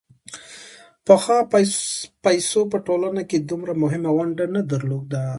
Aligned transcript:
پخوا 1.05 1.37
پیسو 2.25 2.61
په 2.71 2.77
ټولنه 2.87 3.21
کې 3.29 3.37
دومره 3.39 3.73
مهمه 3.83 4.09
ونډه 4.17 4.45
نه 4.55 4.61
درلوده 4.71 5.23